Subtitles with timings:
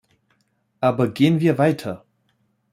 [0.79, 2.05] Aber gehen wir weiter.